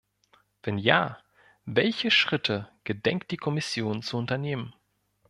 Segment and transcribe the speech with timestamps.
[0.63, 1.19] Wenn ja,
[1.65, 4.73] welche Schritte gedenkt die Kommission zu unternehmen?